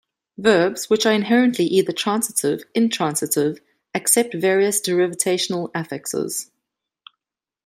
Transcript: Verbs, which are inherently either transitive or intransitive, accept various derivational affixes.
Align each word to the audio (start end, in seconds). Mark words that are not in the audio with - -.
Verbs, 0.39 0.89
which 0.89 1.05
are 1.05 1.13
inherently 1.13 1.65
either 1.65 1.91
transitive 1.91 2.61
or 2.61 2.65
intransitive, 2.73 3.59
accept 3.93 4.33
various 4.33 4.81
derivational 4.81 5.69
affixes. 5.75 6.49